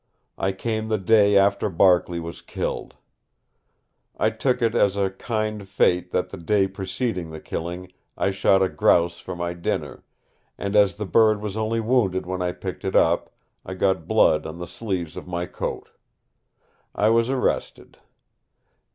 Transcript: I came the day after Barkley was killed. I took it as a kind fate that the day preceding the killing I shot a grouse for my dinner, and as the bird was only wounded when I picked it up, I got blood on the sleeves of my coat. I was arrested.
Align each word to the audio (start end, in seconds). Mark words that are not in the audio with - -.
I 0.39 0.51
came 0.51 0.87
the 0.87 0.97
day 0.97 1.37
after 1.37 1.69
Barkley 1.69 2.19
was 2.19 2.41
killed. 2.41 2.95
I 4.17 4.31
took 4.31 4.59
it 4.59 4.73
as 4.73 4.97
a 4.97 5.11
kind 5.11 5.69
fate 5.69 6.09
that 6.09 6.29
the 6.29 6.37
day 6.39 6.67
preceding 6.67 7.29
the 7.29 7.39
killing 7.39 7.91
I 8.17 8.31
shot 8.31 8.63
a 8.63 8.67
grouse 8.67 9.19
for 9.19 9.35
my 9.35 9.53
dinner, 9.53 10.03
and 10.57 10.75
as 10.75 10.95
the 10.95 11.05
bird 11.05 11.39
was 11.39 11.55
only 11.55 11.81
wounded 11.81 12.25
when 12.25 12.41
I 12.41 12.51
picked 12.51 12.83
it 12.83 12.95
up, 12.95 13.29
I 13.63 13.75
got 13.75 14.07
blood 14.07 14.47
on 14.47 14.57
the 14.57 14.65
sleeves 14.65 15.17
of 15.17 15.27
my 15.27 15.45
coat. 15.45 15.89
I 16.95 17.11
was 17.11 17.29
arrested. 17.29 17.99